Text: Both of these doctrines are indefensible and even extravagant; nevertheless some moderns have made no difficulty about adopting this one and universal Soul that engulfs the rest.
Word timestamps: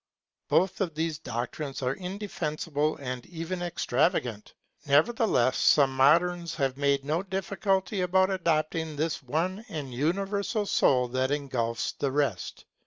Both 0.47 0.81
of 0.81 0.95
these 0.95 1.19
doctrines 1.19 1.83
are 1.83 1.93
indefensible 1.93 2.95
and 2.97 3.23
even 3.27 3.61
extravagant; 3.61 4.55
nevertheless 4.87 5.59
some 5.59 5.95
moderns 5.95 6.55
have 6.55 6.75
made 6.75 7.05
no 7.05 7.21
difficulty 7.21 8.01
about 8.01 8.31
adopting 8.31 8.95
this 8.95 9.21
one 9.21 9.63
and 9.69 9.93
universal 9.93 10.65
Soul 10.65 11.07
that 11.09 11.29
engulfs 11.29 11.91
the 11.91 12.11
rest. 12.11 12.65